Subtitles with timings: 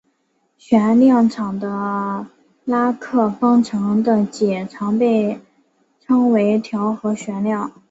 [0.57, 2.25] 旋量场的
[2.65, 5.39] 狄拉克方程的解常被
[5.99, 7.71] 称为调和旋量。